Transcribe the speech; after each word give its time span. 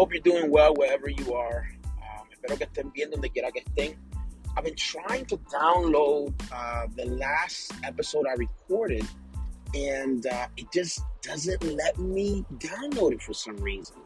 Hope 0.00 0.14
you're 0.14 0.22
doing 0.22 0.50
well 0.50 0.72
wherever 0.76 1.10
you 1.10 1.34
are. 1.34 1.68
Um, 1.84 2.26
espero 2.32 2.56
que 2.56 2.64
estén 2.64 2.90
bien 2.90 3.10
donde 3.10 3.28
quiera 3.28 3.52
que 3.52 3.60
estén. 3.60 3.98
I've 4.56 4.64
been 4.64 4.74
trying 4.74 5.26
to 5.26 5.36
download 5.52 6.32
uh, 6.50 6.86
the 6.96 7.04
last 7.04 7.74
episode 7.84 8.24
I 8.26 8.32
recorded, 8.32 9.06
and 9.74 10.26
uh, 10.26 10.46
it 10.56 10.72
just 10.72 11.02
doesn't 11.20 11.62
let 11.76 11.98
me 11.98 12.46
download 12.56 13.12
it 13.12 13.20
for 13.20 13.34
some 13.34 13.58
reason. 13.58 13.96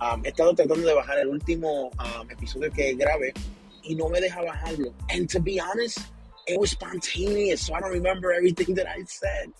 Um, 0.00 0.24
tratando 0.24 0.56
de 0.56 0.92
bajar 0.92 1.20
el 1.20 1.28
último 1.28 1.92
um, 2.00 2.28
episodio 2.28 2.74
que 2.74 2.96
grabé 2.96 3.32
y 3.88 3.94
no 3.94 4.08
me 4.08 4.18
deja 4.18 4.42
bajarlo. 4.42 4.92
And 5.08 5.30
to 5.30 5.38
be 5.38 5.60
honest, 5.60 6.00
it 6.48 6.58
was 6.58 6.72
spontaneous, 6.72 7.64
so 7.64 7.74
I 7.74 7.80
don't 7.80 7.92
remember 7.92 8.32
everything 8.32 8.74
that 8.74 8.88
I 8.88 9.04
said. 9.04 9.52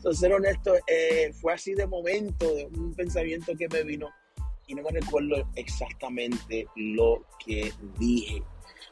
So, 0.00 0.10
ser 0.10 0.30
honesto, 0.32 0.76
eh, 0.88 1.32
fue 1.40 1.52
así 1.52 1.76
de 1.76 1.86
momento, 1.86 2.52
de 2.52 2.64
un 2.64 2.92
pensamiento 2.96 3.56
que 3.56 3.68
me 3.68 3.84
vino 3.84 4.10
y 4.66 4.74
no 4.74 4.82
me 4.82 5.00
recuerdo 5.00 5.46
exactamente 5.56 6.66
lo 6.76 7.24
que 7.44 7.72
dije. 7.98 8.42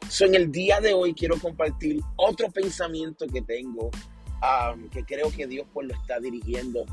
So, 0.09 0.25
en 0.25 0.35
el 0.35 0.51
día 0.51 0.79
de 0.81 0.93
hoy 0.93 1.13
quiero 1.13 1.39
compartir 1.39 2.01
otro 2.17 2.49
pensamiento 2.51 3.25
que 3.27 3.41
tengo, 3.41 3.89
um, 4.41 4.89
que 4.89 5.03
creo 5.03 5.31
que 5.31 5.47
Dios 5.47 5.65
pues 5.73 5.87
lo 5.87 5.93
está 5.95 6.19
dirigiendo. 6.19 6.85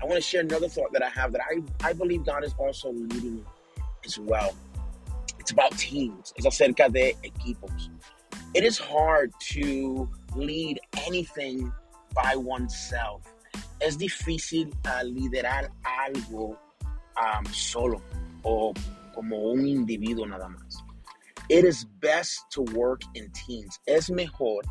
I 0.00 0.04
want 0.04 0.14
to 0.14 0.20
share 0.20 0.42
another 0.42 0.68
thought 0.68 0.92
that 0.92 1.02
I 1.02 1.08
have 1.08 1.32
that 1.32 1.42
I, 1.50 1.62
I 1.82 1.92
believe 1.92 2.24
God 2.24 2.44
is 2.44 2.54
also 2.58 2.92
leading 2.92 3.44
as 4.04 4.18
well. 4.18 4.54
It's 5.40 5.50
about 5.50 5.76
teams. 5.76 6.32
Es 6.36 6.46
acerca 6.46 6.88
de 6.88 7.16
equipos. 7.22 7.90
It 8.54 8.64
is 8.64 8.78
hard 8.78 9.32
to 9.54 10.08
lead 10.36 10.78
anything 11.06 11.72
by 12.14 12.36
oneself. 12.36 13.22
Es 13.80 13.96
difícil 13.96 14.72
uh, 14.84 15.02
liderar 15.04 15.70
algo 15.82 16.56
um, 17.16 17.44
solo 17.52 18.00
o 18.42 18.72
como 19.14 19.50
un 19.52 19.66
individuo 19.66 20.26
nada 20.26 20.48
más. 20.48 20.76
It 21.48 21.64
is 21.64 21.84
best 22.00 22.40
to 22.52 22.62
work 22.74 23.02
in 23.14 23.30
teams. 23.32 23.78
Es 23.86 24.10
mejor 24.10 24.62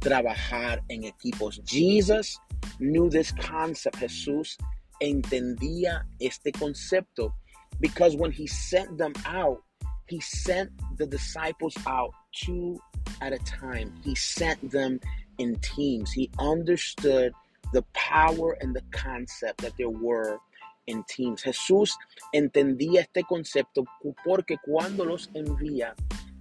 trabajar 0.00 0.80
en 0.88 1.02
equipos. 1.04 1.60
Jesus 1.64 2.38
knew 2.78 3.10
this 3.10 3.32
concept. 3.32 3.96
Jesús 3.96 4.56
entendía 5.00 6.04
este 6.20 6.52
concepto 6.52 7.32
because 7.80 8.16
when 8.16 8.30
he 8.30 8.46
sent 8.46 8.96
them 8.98 9.12
out, 9.26 9.62
he 10.06 10.20
sent 10.20 10.70
the 10.96 11.06
disciples 11.06 11.76
out 11.86 12.12
two 12.32 12.78
at 13.20 13.32
a 13.32 13.38
time. 13.38 13.92
He 14.04 14.14
sent 14.14 14.70
them 14.70 15.00
in 15.38 15.56
teams. 15.56 16.12
He 16.12 16.30
understood 16.38 17.32
the 17.72 17.82
power 17.94 18.56
and 18.60 18.74
the 18.74 18.82
concept 18.92 19.62
that 19.62 19.72
there 19.76 19.88
were 19.88 20.38
in 20.86 21.04
teams. 21.04 21.42
Jesús 21.42 21.96
entendía 22.32 23.02
este 23.02 23.22
concepto 23.22 23.84
porque 24.24 24.56
cuando 24.64 25.04
los 25.04 25.30
envía, 25.34 25.94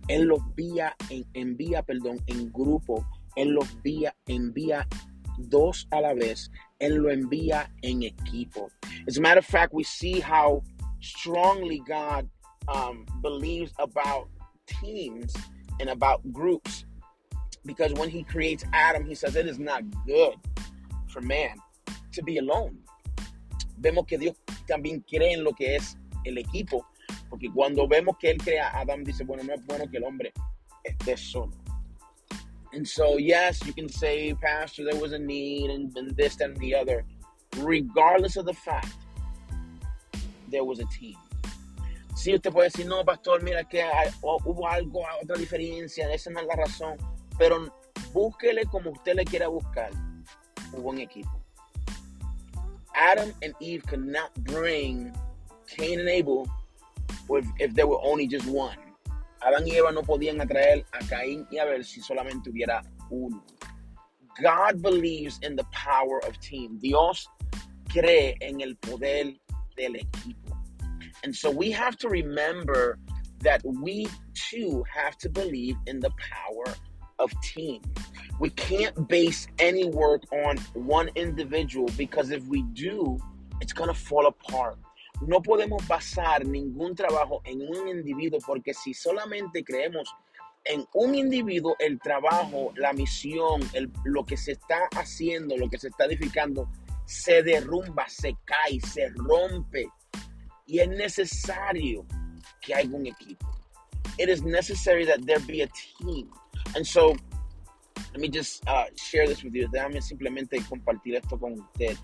él 0.07 0.23
los 0.23 0.39
envía 0.39 0.95
en, 1.09 1.25
envía, 1.33 1.83
perdón, 1.83 2.21
en 2.27 2.51
grupo, 2.51 3.05
él 3.35 3.49
los 3.49 3.69
envía, 3.71 4.15
envía 4.27 4.87
dos 5.37 5.87
a 5.91 6.01
la 6.01 6.13
vez, 6.13 6.51
él 6.79 6.95
lo 6.95 7.11
envía 7.11 7.71
en 7.81 8.03
equipo. 8.03 8.69
As 9.07 9.17
a 9.17 9.21
matter 9.21 9.39
of 9.39 9.45
fact, 9.45 9.73
we 9.73 9.83
see 9.83 10.19
how 10.19 10.61
strongly 10.99 11.81
God 11.87 12.29
um, 12.67 13.05
believes 13.21 13.73
about 13.79 14.27
teams 14.67 15.33
and 15.79 15.89
about 15.89 16.21
groups. 16.31 16.85
Because 17.65 17.93
when 17.93 18.09
he 18.09 18.23
creates 18.23 18.65
Adam, 18.73 19.05
he 19.05 19.15
says 19.15 19.35
it 19.35 19.47
is 19.47 19.59
not 19.59 19.83
good 20.05 20.35
for 21.09 21.21
man 21.21 21.55
to 22.13 22.23
be 22.23 22.37
alone. 22.37 22.77
Vemos 23.81 24.05
que 24.05 24.17
Dios 24.17 24.35
también 24.67 25.01
cree 25.01 25.33
en 25.33 25.43
lo 25.43 25.53
que 25.53 25.75
es 25.75 25.97
el 26.23 26.37
equipo, 26.37 26.85
porque 27.29 27.49
cuando 27.51 27.87
vemos 27.87 28.15
que 28.19 28.29
él 28.29 28.37
crea 28.37 28.69
a 28.69 28.81
Adam, 28.81 29.03
dice, 29.03 29.23
bueno, 29.23 29.43
no 29.43 29.53
es 29.55 29.65
bueno 29.65 29.89
que 29.89 29.97
el 29.97 30.03
hombre 30.03 30.31
esté 30.83 31.17
solo. 31.17 31.51
And 32.73 32.87
so, 32.87 33.17
yes, 33.17 33.59
you 33.65 33.73
can 33.73 33.89
say, 33.89 34.33
Pastor, 34.35 34.85
there 34.85 35.01
was 35.01 35.13
a 35.13 35.19
need 35.19 35.71
and, 35.71 35.97
and 35.97 36.15
this 36.15 36.39
and 36.39 36.55
the 36.57 36.75
other. 36.75 37.03
Regardless 37.57 38.37
of 38.37 38.45
the 38.45 38.53
fact, 38.53 38.95
there 40.49 40.63
was 40.63 40.79
a 40.79 40.85
team. 40.85 41.17
Sí, 42.15 42.35
usted 42.35 42.51
puede 42.51 42.69
decir, 42.69 42.85
no, 42.85 43.03
pastor, 43.03 43.41
mira 43.41 43.63
que 43.63 43.83
hubo 44.21 44.67
algo, 44.67 45.01
otra 45.23 45.37
diferencia, 45.37 46.13
esa 46.13 46.29
no 46.29 46.39
es 46.39 46.45
la 46.45 46.55
razón. 46.55 46.97
Pero 47.37 47.73
búsquele 48.13 48.65
como 48.65 48.91
usted 48.91 49.15
le 49.15 49.25
quiera 49.25 49.47
buscar. 49.47 49.89
Hubo 50.71 50.91
un 50.91 50.99
equipo. 50.99 51.40
Adam 53.01 53.33
and 53.41 53.55
Eve 53.59 53.83
could 53.87 54.05
not 54.05 54.31
bring 54.43 55.11
Cain 55.67 55.99
and 55.99 56.07
Abel 56.07 56.47
if, 57.31 57.47
if 57.57 57.73
there 57.73 57.87
were 57.87 57.99
only 58.03 58.27
just 58.27 58.45
one. 58.45 58.77
Adán 59.41 59.65
y 59.65 59.75
Eva 59.77 59.91
no 59.91 60.03
podían 60.03 60.39
atraer 60.39 60.85
a 60.93 61.03
Caín 61.05 61.47
y 61.51 61.57
Abel 61.57 61.83
si 61.83 61.99
solamente 61.99 62.51
hubiera 62.51 62.83
uno. 63.09 63.41
God 64.43 64.83
believes 64.83 65.39
in 65.41 65.55
the 65.55 65.63
power 65.71 66.23
of 66.27 66.39
team. 66.39 66.77
Dios 66.77 67.27
cree 67.89 68.37
en 68.39 68.61
el 68.61 68.75
poder 68.75 69.33
del 69.75 69.93
equipo. 69.93 70.55
And 71.23 71.35
so 71.35 71.49
we 71.49 71.71
have 71.71 71.97
to 71.97 72.07
remember 72.07 72.99
that 73.39 73.63
we 73.65 74.07
too 74.35 74.83
have 74.93 75.17
to 75.17 75.29
believe 75.29 75.75
in 75.87 75.99
the 75.99 76.11
power 76.19 76.71
of 77.19 77.31
team. 77.41 77.81
We 78.39 78.49
can't 78.51 79.07
base 79.07 79.47
any 79.59 79.85
work 79.85 80.23
on 80.31 80.57
one 80.73 81.09
individual 81.15 81.87
because 81.97 82.31
if 82.31 82.43
we 82.45 82.63
do, 82.73 83.19
it's 83.61 83.73
going 83.73 83.89
to 83.89 83.99
fall 83.99 84.27
apart. 84.27 84.77
No 85.21 85.39
podemos 85.39 85.87
basar 85.87 86.43
ningún 86.45 86.95
trabajo 86.95 87.41
en 87.45 87.61
un 87.61 87.87
individuo 87.87 88.39
porque 88.45 88.73
si 88.73 88.93
solamente 88.93 89.63
creemos 89.63 90.07
en 90.65 90.85
un 90.93 91.15
individuo, 91.15 91.75
el 91.79 91.99
trabajo, 91.99 92.71
la 92.75 92.93
misión, 92.93 93.61
el, 93.73 93.91
lo 94.03 94.25
que 94.25 94.37
se 94.37 94.53
está 94.53 94.87
haciendo, 94.95 95.57
lo 95.57 95.69
que 95.69 95.77
se 95.77 95.89
está 95.89 96.05
edificando, 96.05 96.69
se 97.05 97.43
derrumba, 97.43 98.07
se 98.07 98.35
cae, 98.45 98.79
se 98.79 99.09
rompe. 99.09 99.87
Y 100.65 100.79
es 100.79 100.89
necesario 100.89 102.05
que 102.61 102.73
haya 102.75 102.95
un 102.95 103.07
equipo. 103.07 103.47
It 104.17 104.29
is 104.29 104.43
necessary 104.43 105.05
that 105.05 105.25
there 105.25 105.39
be 105.39 105.61
a 105.61 105.67
team. 105.67 106.29
And 106.75 106.85
so, 106.85 107.15
let 108.11 108.19
me 108.19 108.27
just 108.27 108.67
uh, 108.67 108.85
share 108.95 109.27
this 109.27 109.43
with 109.43 109.53
you. 109.53 109.67
Déjame 109.67 110.01
simplemente 110.01 110.59
compartir 110.69 111.15
esto 111.15 111.37
con 111.37 111.53
usted. 111.53 111.97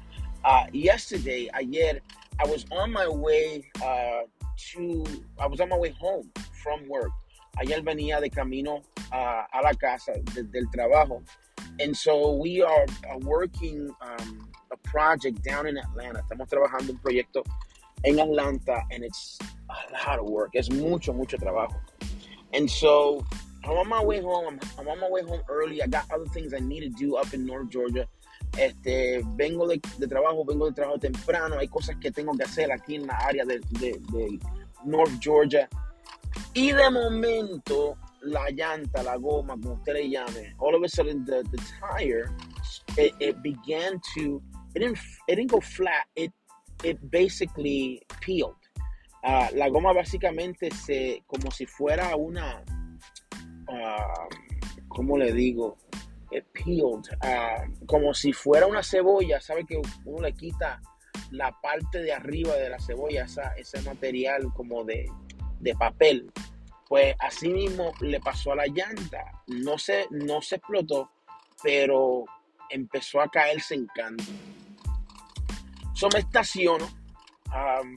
Uh, 0.44 0.66
yesterday, 0.72 1.50
ayer, 1.54 2.00
I 2.40 2.46
was 2.46 2.66
on 2.72 2.92
my 2.92 3.08
way 3.08 3.64
uh, 3.84 4.22
to, 4.72 5.04
I 5.40 5.48
was 5.48 5.60
on 5.60 5.70
my 5.70 5.78
way 5.78 5.90
home 6.00 6.30
from 6.64 6.88
work. 6.88 7.12
Ayer 7.60 7.82
venía 7.82 8.22
de 8.22 8.30
camino 8.30 8.82
uh, 9.12 9.44
a 9.54 9.62
la 9.64 9.74
casa 9.74 10.14
de, 10.36 10.44
del 10.44 10.66
trabajo. 10.74 11.24
And 11.80 11.96
so 11.96 12.32
we 12.34 12.62
are 12.62 12.86
uh, 13.12 13.18
working 13.20 13.90
um, 14.02 14.50
a 14.72 14.78
project 14.78 15.44
down 15.44 15.68
in 15.68 15.78
Atlanta. 15.78 16.24
Estamos 16.24 16.50
trabajando 16.50 16.92
un 16.92 17.00
proyecto 17.00 17.44
en 18.04 18.20
Atlanta 18.20 18.82
and 18.92 19.04
it's 19.04 19.38
a 19.70 20.08
lot 20.08 20.20
of 20.20 20.30
work. 20.30 20.52
Es 20.56 20.70
mucho, 20.72 21.14
mucho 21.14 21.38
trabajo. 21.38 21.76
And 22.54 22.70
so 22.70 23.26
I'm 23.63 23.78
on 23.78 23.90
my 23.90 24.03
way 24.03 24.22
home. 24.22 24.47
I'm, 24.47 24.59
I'm 24.79 24.88
on 24.88 25.00
my 25.00 25.09
way 25.09 25.23
home 25.23 25.41
early. 25.50 25.81
I 25.81 25.88
got 25.88 26.09
other 26.12 26.25
things 26.25 26.53
I 26.53 26.59
need 26.59 26.81
to 26.81 26.90
do 26.90 27.16
up 27.16 27.34
in 27.34 27.45
North 27.45 27.69
Georgia. 27.69 28.07
Este, 28.57 29.22
vengo 29.35 29.68
de, 29.68 29.79
de, 29.97 30.07
trabajo, 30.07 30.44
vengo 30.45 30.68
de 30.68 30.73
trabajo 30.73 31.00
temprano, 31.00 31.59
hay 31.59 31.68
cosas 31.68 31.95
que 31.97 32.12
tengo 32.12 32.35
que 32.35 32.44
hacer 32.44 32.72
aquí 32.72 32.95
en 32.95 33.06
la 33.06 33.16
área 33.16 33.45
de, 33.45 33.59
de, 33.79 34.00
de, 34.12 34.40
North 34.85 35.12
Georgia. 35.19 35.68
Y 36.53 36.72
de 36.72 36.90
momento, 36.90 37.97
la 38.22 38.50
llanta, 38.50 39.03
la 39.03 39.18
goma, 39.18 39.53
como 39.62 39.74
usted 39.74 39.94
le 39.94 40.09
llame, 40.09 40.56
all 40.59 40.75
of 40.75 40.84
a 40.84 40.88
sudden 40.88 41.25
the, 41.25 41.44
the 41.51 41.57
tire, 41.79 42.31
it, 42.97 43.13
it 43.19 43.41
began 43.44 44.00
to, 44.15 44.42
it 44.74 44.80
didn't, 44.80 44.98
it 45.27 45.36
didn't 45.36 45.51
go 45.51 45.60
flat, 45.60 46.06
it, 46.15 46.31
it 46.83 46.98
basically 47.12 48.01
peeled. 48.21 48.56
Uh, 49.24 49.48
la 49.53 49.68
goma 49.69 49.94
básicamente 49.94 50.71
se, 50.71 51.24
como 51.27 51.51
si 51.51 51.65
fuera 51.65 52.15
una, 52.15 52.63
uh, 53.68 54.88
¿cómo 54.88 55.18
le 55.18 55.34
digo? 55.34 55.78
It 56.31 56.46
peeled, 56.52 57.08
uh, 57.24 57.86
como 57.86 58.14
si 58.14 58.34
fuera 58.34 58.68
una 58.68 58.84
cebolla, 58.84 59.40
¿sabe 59.40 59.66
que 59.66 59.81
uno 60.06 60.22
le 60.22 60.34
quita 60.34 60.81
la 61.31 61.52
parte 61.62 62.02
de 62.02 62.14
arriba 62.14 62.56
de 62.56 62.69
la 62.69 62.80
cebolla, 62.80 63.24
esa, 63.24 63.54
ese 63.54 63.81
material 63.81 64.52
como 64.54 64.84
de, 64.84 65.10
de 65.60 65.75
papel? 65.75 66.31
Pues 66.88 67.16
así 67.19 67.50
mismo 67.50 67.94
le 68.02 68.19
pasó 68.19 68.54
a 68.54 68.58
la 68.58 68.68
llanta, 68.68 69.44
no 69.48 69.78
se, 69.78 70.08
no 70.10 70.42
se 70.42 70.56
explotó, 70.56 71.12
pero 71.62 72.25
empezó 72.70 73.22
a 73.22 73.30
caerse 73.30 73.75
en 73.75 73.88
canto. 73.88 74.24
So 75.94 76.08
me 76.13 76.20
estaciono 76.20 76.88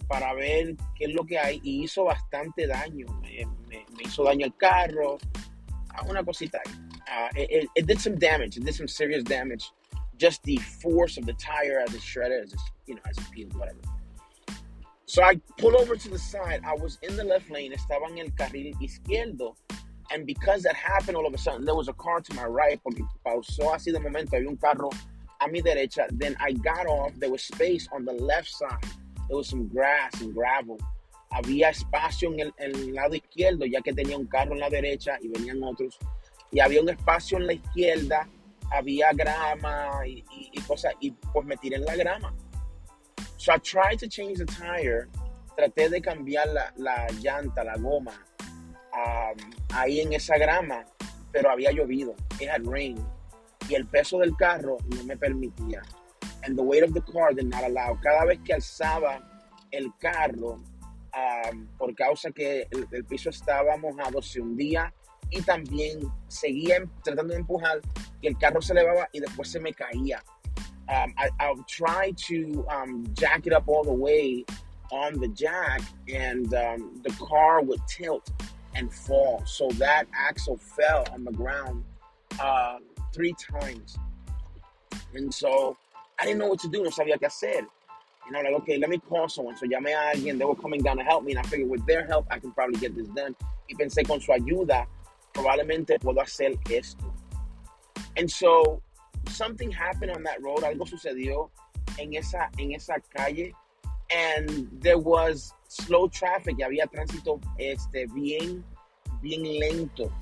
para 0.09 0.33
ver 0.35 0.77
qué 0.95 1.05
es 1.05 1.13
lo 1.13 1.25
que 1.25 1.39
hay 1.39 1.61
y 1.63 1.85
hizo 1.85 2.05
bastante 2.05 2.67
daño. 2.67 3.07
Me 3.21 4.03
hizo 4.05 4.25
daño 4.25 4.47
el 4.47 4.57
carro, 4.57 5.19
una 6.09 6.25
cosita. 6.25 6.61
Uh, 7.11 7.29
it, 7.37 7.69
it, 7.75 7.87
did 7.87 8.01
some 8.01 8.17
damage. 8.17 8.57
It 8.57 8.65
did 8.65 8.75
some 8.75 8.89
serious 8.89 9.23
damage. 9.25 9.71
Just 10.17 10.43
the 10.43 10.57
force 10.57 11.17
of 11.17 11.27
the 11.27 11.33
tire 11.35 11.83
as 11.87 11.95
it 11.95 12.03
shredded, 12.03 12.45
as 12.45 12.53
it, 12.53 12.61
you 12.87 12.95
know, 12.95 13.01
as 13.09 13.17
it 13.19 13.25
peeled, 13.31 13.55
whatever. 13.57 13.79
So 15.07 15.23
I 15.23 15.41
pull 15.59 15.77
over 15.77 15.97
to 15.97 16.09
the 16.09 16.19
side. 16.19 16.61
I 16.65 16.75
was 16.75 16.99
in 17.03 17.17
the 17.17 17.25
left 17.25 17.51
lane, 17.51 17.73
estaba 17.73 18.09
en 18.11 18.19
el 18.19 18.29
carril 18.29 18.75
izquierdo. 18.81 19.55
And 20.13 20.27
because 20.27 20.63
that 20.63 20.75
happened 20.75 21.17
all 21.17 21.27
of 21.27 21.35
a 21.35 21.39
sudden, 21.39 21.65
there 21.65 21.75
was 21.75 21.89
a 21.89 21.93
car 21.95 22.21
to 22.21 22.35
my 22.35 22.45
right, 22.45 22.81
porque 22.83 23.03
pausó 23.25 23.73
así 23.73 23.93
de 23.93 24.01
momento, 24.01 24.37
había 24.37 24.49
un 24.49 24.57
carro 24.57 24.91
a 25.41 25.49
mi 25.49 25.63
derecha. 25.63 26.07
Then 26.13 26.37
I 26.41 26.53
got 26.53 26.87
off, 26.87 27.13
there 27.17 27.31
was 27.31 27.43
space 27.43 27.89
on 27.93 28.05
the 28.05 28.13
left 28.13 28.49
side. 28.49 28.85
There 29.29 29.37
was 29.37 29.49
some 29.49 29.69
grass 29.69 30.21
and 30.21 30.35
gravel. 30.35 30.79
Había 31.31 31.71
espacio 31.71 32.33
en 32.33 32.41
el, 32.41 32.55
en 32.59 32.75
el 32.75 32.95
lado 32.95 33.15
izquierdo, 33.15 33.65
ya 33.67 33.81
que 33.81 33.93
tenía 33.93 34.17
un 34.17 34.27
carro 34.27 34.53
en 34.53 34.61
la 34.61 34.69
derecha 34.69 35.17
y 35.21 35.29
venían 35.29 35.63
otros. 35.63 35.99
Y 36.51 36.61
había 36.61 36.83
un 36.83 36.89
espacio 36.89 37.39
en 37.39 37.47
la 37.47 37.53
izquierda, 37.53 38.29
había 38.73 39.11
grama 39.13 40.07
y, 40.07 40.25
y, 40.31 40.51
y 40.53 40.61
cosas, 40.63 40.95
y 41.01 41.13
pues 41.13 41.47
me 41.47 41.57
tiré 41.57 41.77
en 41.77 41.85
la 41.85 41.97
grama. 41.97 42.35
So 43.37 43.53
I 43.53 43.59
tried 43.59 43.99
to 44.01 44.09
change 44.09 44.39
the 44.39 44.47
tire. 44.47 45.09
Traté 45.57 45.89
de 45.89 46.01
cambiar 46.01 46.49
la, 46.49 46.73
la 46.77 47.07
llanta, 47.21 47.65
la 47.65 47.77
goma, 47.77 48.25
um, 48.93 49.51
ahí 49.75 50.01
en 50.01 50.13
esa 50.13 50.37
grama, 50.39 50.85
pero 51.33 51.51
había 51.51 51.71
llovido. 51.71 52.15
It 52.41 52.49
had 52.49 52.67
rained. 52.67 53.05
Y 53.69 53.75
el 53.75 53.87
peso 53.87 54.19
del 54.19 54.37
carro 54.37 54.79
no 54.89 55.05
me 55.05 55.17
permitía. 55.17 55.83
And 56.43 56.57
the 56.57 56.63
weight 56.63 56.83
of 56.83 56.93
the 56.93 57.03
car 57.03 57.35
did 57.35 57.47
not 57.47 57.63
allow. 57.63 57.99
Cada 58.01 58.25
vez 58.25 58.41
que 58.45 58.55
alzaba 58.55 59.21
el 59.71 59.93
carro, 59.99 60.59
um, 61.15 61.67
por 61.79 61.95
causa 61.95 62.31
que 62.31 62.67
el, 62.71 62.87
el, 62.93 63.05
piso 63.05 63.31
estaba 63.31 63.77
mojado, 63.77 64.23
se 64.23 64.41
hundía 64.41 64.93
y 65.31 65.43
también 65.43 66.01
seguía 66.29 66.85
tratando 67.03 67.35
de 67.35 67.41
empujar 67.41 67.81
el 68.23 68.37
carro 68.37 68.61
se 68.61 68.73
elevaba 68.73 69.09
y 69.13 69.21
después 69.21 69.51
se 69.51 69.61
me 69.61 69.73
caía. 69.73 70.23
um, 70.91 71.15
I, 71.17 71.29
I'll 71.39 71.65
try 71.69 72.13
to 72.29 72.67
um, 72.69 73.07
jack 73.15 73.47
it 73.47 73.53
up 73.53 73.65
all 73.69 73.85
the 73.85 73.93
way 73.93 74.45
on 74.91 75.21
the 75.21 75.29
jack, 75.29 75.83
and 76.13 76.53
um, 76.53 77.01
the 77.05 77.11
car 77.11 77.63
would 77.63 77.81
tilt 77.87 78.29
and 78.75 78.93
fall. 78.93 79.43
So 79.47 79.69
that 79.79 80.07
axle 80.13 80.57
fell 80.57 81.07
on 81.13 81.25
the 81.25 81.31
ground 81.31 81.85
uh, 82.41 82.79
three 83.15 83.35
times. 83.35 83.97
And 85.15 85.33
so 85.33 85.77
I 86.19 86.25
didn't 86.25 86.39
know 86.39 86.49
what 86.49 86.59
to 86.61 86.69
do. 86.69 86.83
No 86.83 86.91
sabía 86.91 87.19
qué 87.19 87.27
hacer. 87.27 87.67
You 88.31 88.37
know, 88.37 88.49
like, 88.49 88.63
okay, 88.63 88.79
let 88.79 88.91
me 88.91 88.99
call 88.99 89.29
someone. 89.29 89.57
So 89.57 89.67
llamé 89.67 89.93
a 89.93 90.17
alguien. 90.17 90.39
They 90.39 90.45
were 90.45 90.55
coming 90.55 90.83
down 90.83 90.99
to 90.99 91.03
help 91.03 91.25
me. 91.25 91.33
And 91.33 91.41
I 91.41 91.43
figured 91.43 91.69
with 91.69 91.85
their 91.85 92.07
help, 92.07 92.27
I 92.31 92.39
can 92.39 92.53
probably 92.53 92.79
get 92.79 92.95
this 92.95 93.09
done. 93.09 93.35
Y 93.69 93.75
pensé 93.77 94.07
con 94.07 94.21
su 94.21 94.33
ayuda, 94.33 94.87
probablemente 95.35 95.99
puedo 95.99 96.21
hacer 96.21 96.57
esto. 96.71 97.13
And 98.17 98.31
so 98.31 98.83
something 99.29 99.71
happened 99.71 100.13
on 100.13 100.23
that 100.25 100.43
road, 100.43 100.63
algo 100.63 100.87
sucedió 100.87 101.51
en 101.99 102.15
esa, 102.15 102.51
en 102.59 102.73
esa 102.73 102.95
calle, 103.17 103.53
and 104.11 104.69
there 104.81 104.99
was 104.99 105.53
slow 105.69 106.09
traffic, 106.09 106.57
y 106.59 106.65
había 106.65 106.87
tránsito 106.87 107.41
este, 107.59 108.07
bien, 108.15 108.65
bien 109.23 109.43
lento. 109.43 110.13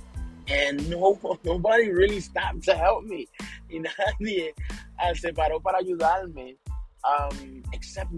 And 0.49 0.89
no, 0.91 1.19
nobody 1.45 1.91
really 1.91 2.21
stopped 2.21 2.65
to 2.65 2.75
help 2.75 3.05
me. 3.05 3.29
Y 3.71 3.81
nadie 3.81 4.55
uh, 4.99 5.15
se 5.15 5.33
paró 5.33 5.63
para 5.63 5.79
ayudarme. 5.79 6.57
Um, 7.05 7.63
except 7.73 8.11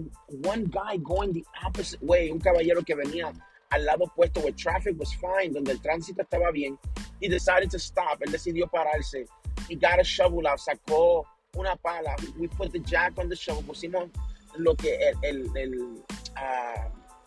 one 0.43 0.65
guy 0.65 0.97
going 0.97 1.33
the 1.33 1.45
opposite 1.63 2.01
way, 2.01 2.31
un 2.31 2.39
caballero 2.39 2.81
que 2.81 2.95
venía 2.95 3.31
al 3.71 3.85
lado 3.85 4.05
opuesto 4.05 4.43
where 4.43 4.51
traffic 4.51 4.99
was 4.99 5.13
fine, 5.13 5.53
donde 5.53 5.71
el 5.71 5.79
tránsito 5.79 6.21
estaba 6.23 6.51
bien. 6.51 6.77
He 7.21 7.29
decided 7.29 7.69
to 7.71 7.79
stop. 7.79 8.19
Él 8.21 8.31
decidió 8.31 8.69
pararse 8.69 9.27
he 9.71 9.75
got 9.75 9.99
a 9.99 10.03
shovel 10.03 10.45
out, 10.47 10.59
sacó 10.59 11.25
una 11.57 11.77
pala. 11.77 12.15
We 12.37 12.47
put 12.47 12.73
the 12.73 12.79
jack 12.79 13.13
on 13.17 13.29
the 13.29 13.35
shovel, 13.35 13.63
pusimos 13.63 14.09
lo 14.57 14.75
que 14.75 15.13
el, 15.23 15.49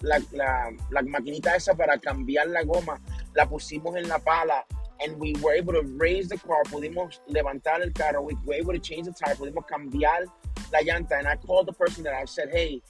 la, 0.03 0.21
la, 0.33 0.71
la, 0.91 1.03
maquinita 1.03 1.57
esa 1.57 1.75
para 1.75 1.99
cambiar 1.99 2.49
la 2.49 2.63
goma, 2.63 3.01
la 3.35 3.47
pusimos 3.47 3.97
en 3.97 4.09
la 4.09 4.19
pala. 4.19 4.65
And 5.01 5.19
we 5.19 5.35
were 5.43 5.55
able 5.55 5.73
to 5.73 5.83
raise 5.97 6.29
the 6.29 6.37
car, 6.37 6.63
pudimos 6.65 7.21
levantar 7.29 7.83
el 7.83 7.93
carro, 7.93 8.23
we 8.23 8.37
were 8.45 8.55
able 8.55 8.73
to 8.75 8.79
change 8.79 9.07
the 9.07 9.13
tire, 9.13 9.35
pudimos 9.35 9.67
cambiar 9.67 10.27
la 10.73 10.81
llanta. 10.81 11.19
And 11.19 11.27
I 11.27 11.37
called 11.37 11.67
the 11.67 11.73
person 11.73 12.05
that 12.05 12.15
I 12.15 12.25
said, 12.25 12.51
hey, 12.53 12.83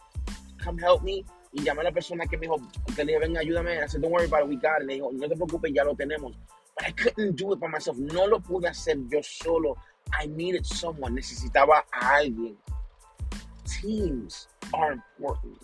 come 0.58 0.78
help 0.78 1.02
me. 1.02 1.24
Y 1.52 1.62
llamé 1.62 1.80
a 1.82 1.84
la 1.84 1.92
persona 1.92 2.26
que 2.26 2.36
me 2.36 2.48
dijo, 2.48 2.60
que 2.96 3.04
le 3.04 3.14
ayúdame. 3.14 3.82
I 3.82 3.86
said, 3.86 4.02
don't 4.02 4.10
worry 4.10 4.26
about 4.26 4.42
it, 4.42 4.48
we 4.48 4.56
got 4.56 4.82
it. 4.82 4.88
Le 4.88 4.98
dijo, 4.98 5.12
no 5.12 5.28
te 5.28 5.34
preocupes, 5.36 5.72
ya 5.72 5.84
lo 5.84 5.94
tenemos. 5.94 6.34
But 6.76 6.88
I 6.88 6.90
couldn't 6.90 7.36
do 7.36 7.52
it 7.52 7.60
by 7.60 7.68
myself. 7.68 7.96
No 7.98 8.24
lo 8.24 8.40
pude 8.40 8.64
hacer 8.64 8.96
yo 9.08 9.20
solo. 9.22 9.76
I 10.12 10.26
needed 10.26 10.66
someone. 10.66 11.14
Necesitaba 11.14 11.82
a 11.92 12.18
alguien. 12.18 12.56
Teams 13.64 14.48
are 14.72 14.92
important. 14.92 15.58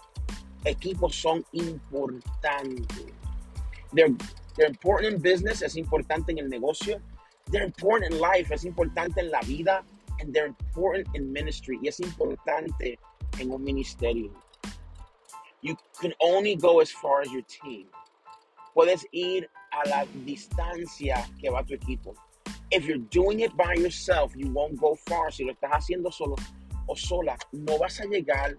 Equipos 0.65 1.15
son 1.15 1.45
importantes. 1.53 3.13
They're, 3.93 4.15
they're 4.57 4.69
important 4.69 5.15
in 5.15 5.21
business. 5.21 5.63
Es 5.63 5.77
importante 5.77 6.31
en 6.31 6.39
el 6.39 6.49
negocio. 6.49 7.01
They're 7.51 7.65
important 7.65 8.13
in 8.13 8.21
life. 8.21 8.53
Es 8.53 8.65
importante 8.65 9.21
en 9.21 9.31
la 9.31 9.41
vida. 9.41 9.83
And 10.21 10.35
they're 10.35 10.47
important 10.47 11.09
in 11.15 11.33
ministry. 11.33 11.79
Es 11.85 11.99
importante 12.01 12.99
en 13.41 13.51
un 13.51 13.65
ministerio. 13.65 14.31
You 15.63 15.77
can 16.01 16.15
only 16.21 16.57
go 16.57 16.81
as 16.81 16.91
far 16.91 17.23
as 17.23 17.31
your 17.33 17.43
team. 17.43 17.87
Puedes 18.75 19.05
ir 19.13 19.49
a 19.73 19.89
la 19.89 20.05
distancia 20.25 21.27
que 21.41 21.51
va 21.51 21.63
tu 21.63 21.77
equipo. 21.77 22.15
If 22.71 22.85
you're 22.85 22.99
doing 22.99 23.41
it 23.41 23.57
by 23.57 23.75
yourself, 23.75 24.33
you 24.37 24.51
won't 24.53 24.79
go 24.79 24.95
far. 25.07 25.31
Si 25.31 25.45
lo 25.45 25.53
estás 25.53 25.73
haciendo 25.73 26.13
solo 26.13 26.37
o 26.89 26.95
sola, 26.95 27.37
no 27.53 27.79
vas 27.79 28.01
a 28.01 28.05
llegar 28.05 28.55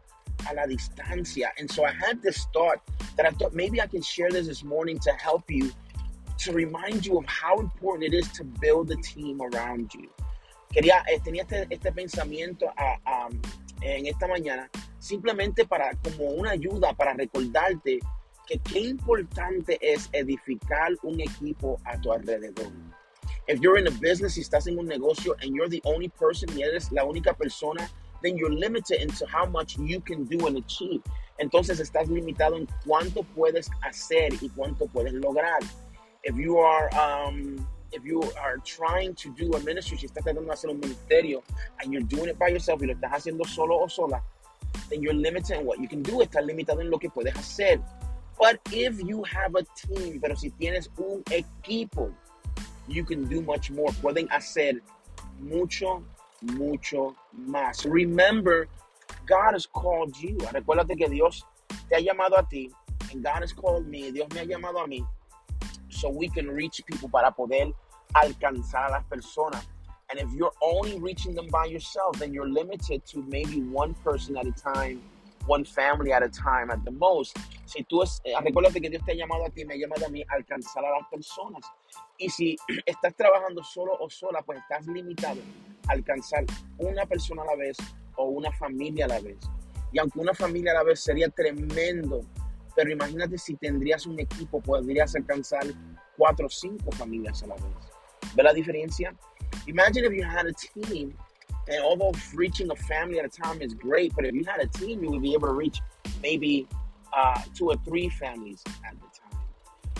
a 0.49 0.53
la 0.53 0.65
distancia. 0.65 1.49
And 1.57 1.69
so 1.71 1.85
I 1.85 1.91
had 1.91 2.21
this 2.21 2.45
thought 2.53 2.79
that 3.17 3.25
I 3.25 3.31
thought 3.31 3.53
maybe 3.53 3.81
I 3.81 3.87
can 3.87 4.01
share 4.01 4.29
this 4.29 4.47
this 4.47 4.63
morning 4.63 4.99
to 4.99 5.11
help 5.11 5.49
you, 5.49 5.71
to 6.39 6.51
remind 6.51 7.05
you 7.05 7.17
of 7.17 7.25
how 7.25 7.59
important 7.59 8.13
it 8.13 8.17
is 8.17 8.27
to 8.33 8.43
build 8.43 8.91
a 8.91 8.95
team 8.97 9.41
around 9.41 9.93
you. 9.93 10.09
Quería, 10.71 11.03
eh, 11.11 11.19
tenía 11.23 11.43
este, 11.43 11.67
este 11.69 11.91
pensamiento 11.91 12.65
uh, 12.65 13.27
um, 13.27 13.41
en 13.81 14.05
esta 14.05 14.27
mañana 14.27 14.69
simplemente 14.99 15.65
para 15.65 15.91
como 15.95 16.29
una 16.29 16.51
ayuda 16.51 16.93
para 16.93 17.13
recordarte 17.13 17.99
que 18.47 18.59
qué 18.59 18.79
importante 18.79 19.77
es 19.81 20.09
edificar 20.13 20.91
un 21.03 21.19
equipo 21.19 21.77
a 21.85 21.99
tu 21.99 22.13
alrededor. 22.13 22.71
If 23.47 23.59
you're 23.59 23.79
in 23.79 23.87
a 23.87 23.91
business 23.91 24.37
y 24.37 24.41
estás 24.41 24.67
en 24.67 24.77
un 24.77 24.87
negocio 24.87 25.35
and 25.41 25.55
you're 25.55 25.69
the 25.69 25.81
only 25.83 26.09
person 26.09 26.47
y 26.57 26.61
eres 26.61 26.91
la 26.91 27.03
única 27.03 27.33
persona, 27.33 27.89
then 28.21 28.37
you're 28.37 28.53
limited 28.53 29.01
into 29.01 29.25
how 29.25 29.45
much 29.45 29.77
you 29.77 29.99
can 29.99 30.25
do 30.25 30.47
and 30.47 30.57
achieve. 30.57 31.01
Entonces 31.39 31.79
estás 31.79 32.07
limitado 32.07 32.55
en 32.55 32.67
cuánto 32.85 33.23
puedes 33.35 33.69
hacer 33.81 34.33
y 34.41 34.49
cuánto 34.49 34.85
puedes 34.87 35.13
lograr. 35.13 35.59
If 36.23 36.35
you 36.35 36.59
are 36.59 36.89
um, 36.93 37.67
if 37.91 38.05
you 38.05 38.21
are 38.39 38.57
trying 38.57 39.13
to 39.15 39.33
do 39.33 39.51
a 39.53 39.59
ministry, 39.61 39.97
si 39.97 40.07
estás 40.07 40.23
tratando 40.23 40.45
de 40.45 40.51
hacer 40.51 40.69
un 40.69 40.79
ministerio 40.79 41.43
and 41.81 41.91
you're 41.91 42.03
doing 42.03 42.29
it 42.29 42.39
by 42.39 42.47
yourself 42.47 42.81
y 42.81 42.87
lo 42.87 42.93
estás 42.93 43.11
haciendo 43.11 43.45
solo 43.45 43.79
o 43.79 43.87
sola, 43.87 44.21
then 44.89 45.01
you're 45.01 45.13
limited 45.13 45.59
in 45.59 45.65
what 45.65 45.79
you 45.79 45.87
can 45.87 46.01
do. 46.01 46.21
Estás 46.21 46.45
limitado 46.45 46.81
en 46.81 46.89
lo 46.89 46.97
que 46.97 47.09
puedes 47.09 47.33
hacer. 47.35 47.81
But 48.39 48.59
if 48.71 48.99
you 49.03 49.23
have 49.23 49.55
a 49.55 49.63
team, 49.75 50.19
pero 50.19 50.35
si 50.35 50.49
tienes 50.51 50.89
un 50.97 51.23
equipo, 51.25 52.13
you 52.87 53.03
can 53.03 53.25
do 53.25 53.41
much 53.41 53.69
more. 53.71 53.91
Pueden 54.01 54.27
hacer 54.29 54.81
mucho, 55.39 56.03
mucho 56.41 57.15
más. 57.37 57.85
Remember, 57.85 58.67
God 59.27 59.53
has 59.53 59.67
called 59.67 60.15
you. 60.17 60.37
Recuérdate 60.51 60.97
que 60.97 61.09
Dios 61.09 61.45
te 61.89 61.95
ha 61.95 61.99
llamado 61.99 62.37
a 62.37 62.47
ti. 62.47 62.71
And 63.11 63.23
God 63.23 63.41
has 63.41 63.53
called 63.53 63.87
me. 63.87 64.11
Dios 64.11 64.27
me 64.33 64.41
ha 64.41 64.45
llamado 64.45 64.79
a 64.79 64.87
mí. 64.87 65.05
So 66.01 66.09
we 66.09 66.29
can 66.29 66.49
reach 66.49 66.81
people 66.85 67.09
para 67.09 67.31
poder 67.31 67.71
alcanzar 68.13 68.87
a 68.87 68.91
las 68.91 69.03
personas. 69.05 69.67
And 70.09 70.19
if 70.19 70.33
you're 70.33 70.51
only 70.61 70.99
reaching 70.99 71.35
them 71.35 71.47
by 71.47 71.65
yourself, 71.65 72.17
then 72.17 72.33
you're 72.33 72.49
limited 72.49 73.05
to 73.11 73.23
maybe 73.29 73.61
one 73.61 73.93
person 74.03 74.35
at 74.35 74.47
a 74.47 74.51
time 74.51 74.99
one 75.47 75.65
family 75.65 76.11
at 76.11 76.23
a 76.23 76.29
time 76.29 76.69
at 76.71 76.83
the 76.85 76.91
most. 76.91 77.37
Si 77.65 77.83
tú 77.83 78.03
es, 78.03 78.21
eh, 78.23 78.33
recuérdate 78.43 78.81
que 78.81 78.89
Dios 78.89 79.03
te 79.05 79.13
ha 79.13 79.15
llamado 79.15 79.45
a 79.45 79.49
ti, 79.49 79.65
me 79.65 79.75
ha 79.75 79.77
llamado 79.77 80.05
a 80.05 80.09
mí 80.09 80.23
a 80.23 80.35
alcanzar 80.35 80.83
a 80.85 80.91
las 80.91 81.07
personas. 81.09 81.63
Y 82.17 82.29
si 82.29 82.55
estás 82.85 83.15
trabajando 83.15 83.63
solo 83.63 83.97
o 83.99 84.09
sola, 84.09 84.41
pues 84.41 84.59
estás 84.59 84.85
limitado 84.87 85.41
a 85.87 85.93
alcanzar 85.93 86.45
una 86.77 87.05
persona 87.05 87.43
a 87.43 87.45
la 87.45 87.55
vez 87.55 87.77
o 88.15 88.25
una 88.25 88.51
familia 88.51 89.05
a 89.05 89.09
la 89.09 89.19
vez. 89.19 89.37
Y 89.91 89.99
aunque 89.99 90.19
una 90.19 90.33
familia 90.33 90.71
a 90.71 90.75
la 90.75 90.83
vez 90.83 91.01
sería 91.01 91.29
tremendo, 91.29 92.21
pero 92.75 92.91
imagínate 92.91 93.37
si 93.37 93.55
tendrías 93.55 94.05
un 94.05 94.19
equipo, 94.19 94.61
podrías 94.61 95.15
alcanzar 95.15 95.65
cuatro 96.17 96.45
o 96.45 96.49
cinco 96.49 96.91
familias 96.91 97.43
a 97.43 97.47
la 97.47 97.55
vez. 97.55 97.65
¿Ve 98.35 98.43
la 98.43 98.53
diferencia? 98.53 99.13
Imagine 99.67 100.05
if 100.05 100.13
you 100.13 100.23
had 100.23 100.45
a 100.45 100.53
team 100.53 101.13
And 101.67 101.83
although 101.83 102.11
reaching 102.33 102.71
a 102.71 102.75
family 102.75 103.19
at 103.19 103.25
a 103.25 103.29
time 103.29 103.61
is 103.61 103.73
great, 103.73 104.13
but 104.15 104.25
if 104.25 104.33
you 104.33 104.43
had 104.45 104.59
a 104.59 104.67
team, 104.67 105.03
you 105.03 105.11
would 105.11 105.21
be 105.21 105.33
able 105.33 105.47
to 105.47 105.53
reach 105.53 105.79
maybe 106.21 106.67
uh, 107.15 107.41
two 107.55 107.69
or 107.69 107.75
three 107.85 108.09
families 108.09 108.63
at 108.85 108.93
the 108.93 109.07
time. 109.07 109.39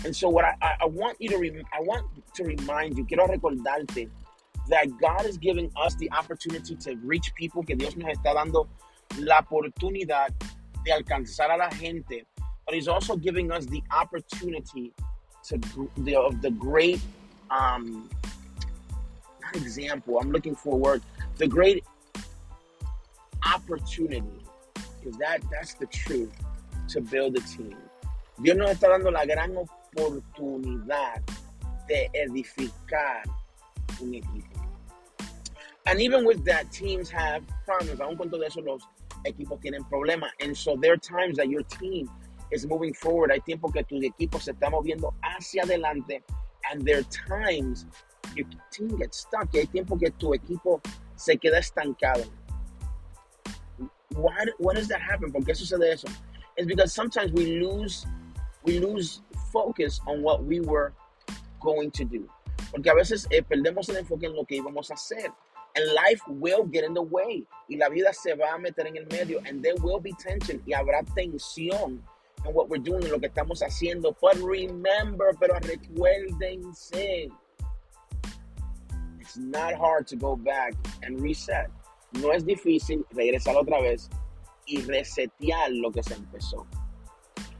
And 0.04 0.14
so, 0.14 0.28
what 0.28 0.44
I, 0.44 0.54
I 0.80 0.86
want 0.86 1.20
you 1.20 1.28
to 1.30 1.38
rem- 1.38 1.64
I 1.72 1.80
want 1.80 2.06
to 2.34 2.44
remind 2.44 2.98
you, 2.98 3.04
quiero 3.04 3.28
recordarte 3.28 4.10
that 4.68 4.86
God 5.00 5.24
is 5.26 5.38
giving 5.38 5.70
us 5.76 5.94
the 5.96 6.10
opportunity 6.12 6.74
to 6.76 6.96
reach 6.96 7.32
people, 7.34 7.62
que 7.62 7.76
Dios 7.76 7.96
nos 7.96 8.10
está 8.10 8.34
dando 8.34 8.68
la 9.18 9.40
oportunidad 9.40 10.34
de 10.84 10.92
alcanzar 10.92 11.50
a 11.50 11.56
la 11.56 11.68
gente, 11.70 12.24
but 12.66 12.74
He's 12.74 12.88
also 12.88 13.16
giving 13.16 13.52
us 13.52 13.66
the 13.66 13.82
opportunity 13.92 14.92
to 15.44 15.58
the, 15.98 16.16
of 16.16 16.40
the 16.42 16.50
great 16.50 17.00
um, 17.50 18.08
example. 19.54 20.18
I'm 20.18 20.30
looking 20.30 20.54
for 20.54 20.74
a 20.74 20.76
word. 20.76 21.02
The 21.36 21.46
great 21.46 21.84
opportunity, 23.44 24.22
because 24.74 25.18
that 25.18 25.40
that's 25.50 25.74
the 25.74 25.86
truth, 25.86 26.32
to 26.88 27.00
build 27.00 27.36
a 27.36 27.40
team. 27.40 27.76
Dios 28.40 28.56
nos 28.56 28.70
está 28.70 28.88
dando 28.88 29.10
la 29.10 29.24
gran 29.24 29.54
oportunidad 29.56 31.22
de 31.88 32.08
edificar 32.14 33.24
un 34.00 34.14
equipo. 34.14 34.60
And 35.86 36.00
even 36.00 36.24
with 36.24 36.44
that, 36.44 36.70
teams 36.70 37.10
have 37.10 37.42
problems. 37.66 38.00
Aún 38.00 38.16
con 38.16 38.30
todo 38.30 38.42
eso, 38.42 38.60
los 38.60 38.82
equipos 39.26 39.60
tienen 39.60 39.84
problemas. 39.90 40.30
And 40.40 40.56
so 40.56 40.76
there 40.76 40.92
are 40.92 40.96
times 40.96 41.36
that 41.36 41.48
your 41.48 41.62
team 41.64 42.08
is 42.52 42.66
moving 42.66 42.94
forward. 42.94 43.30
Hay 43.32 43.40
tiempo 43.40 43.70
que 43.72 43.82
tu 43.82 43.96
equipo 44.02 44.38
se 44.38 44.52
está 44.52 44.70
moviendo 44.70 45.14
hacia 45.22 45.62
adelante. 45.62 46.22
And 46.70 46.84
there 46.84 46.98
are 46.98 47.06
times 47.28 47.86
your 48.36 48.46
team 48.70 48.96
gets 48.98 49.18
stuck. 49.20 49.52
Y 49.52 49.60
hay 49.60 49.66
tiempo 49.66 49.98
que 49.98 50.10
tu 50.10 50.34
equipo 50.34 50.80
se 51.16 51.36
queda 51.36 51.58
estancado. 51.58 52.24
Why, 54.14 54.46
why 54.58 54.74
does 54.74 54.88
that 54.88 55.00
happen? 55.00 55.32
¿Por 55.32 55.42
qué 55.42 55.54
sucede 55.54 55.92
eso? 55.92 56.06
It's 56.56 56.66
because 56.66 56.92
sometimes 56.92 57.32
we 57.32 57.58
lose, 57.58 58.06
we 58.64 58.78
lose 58.78 59.22
focus 59.50 60.00
on 60.06 60.22
what 60.22 60.44
we 60.44 60.60
were 60.60 60.92
going 61.60 61.90
to 61.92 62.04
do. 62.04 62.28
Porque 62.70 62.90
a 62.90 62.94
veces 62.94 63.26
eh, 63.30 63.42
perdemos 63.42 63.88
el 63.88 63.96
enfoque 63.96 64.26
en 64.26 64.36
lo 64.36 64.44
que 64.44 64.56
íbamos 64.56 64.90
a 64.90 64.94
hacer. 64.94 65.32
And 65.74 65.86
life 65.94 66.20
will 66.28 66.64
get 66.64 66.84
in 66.84 66.92
the 66.92 67.02
way. 67.02 67.46
Y 67.68 67.76
la 67.76 67.88
vida 67.88 68.12
se 68.12 68.34
va 68.34 68.52
a 68.52 68.58
meter 68.58 68.86
en 68.86 68.96
el 68.98 69.06
medio. 69.06 69.40
And 69.46 69.62
there 69.62 69.74
will 69.82 70.00
be 70.00 70.12
tension. 70.18 70.62
Y 70.66 70.74
habrá 70.74 71.02
tensión 71.14 72.02
en 72.44 72.54
what 72.54 72.68
we're 72.68 72.82
doing, 72.82 73.08
lo 73.10 73.18
que 73.18 73.28
estamos 73.28 73.62
haciendo. 73.62 74.16
But 74.20 74.36
remember, 74.36 75.32
pero 75.38 75.58
recuérdense. 75.60 77.30
It's 79.20 79.36
not 79.36 79.74
hard 79.74 80.06
to 80.08 80.16
go 80.16 80.36
back 80.36 80.74
and 81.02 81.20
reset. 81.20 81.70
No 82.14 82.30
es 82.30 82.44
difícil 82.44 83.04
regresar 83.14 83.56
otra 83.56 83.80
vez 83.80 84.10
y 84.66 84.82
resetear 84.82 85.70
lo 85.70 85.90
que 85.90 86.02
se 86.02 86.14
empezó. 86.14 86.66